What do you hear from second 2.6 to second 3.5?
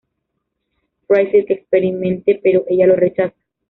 ella lo rechaza.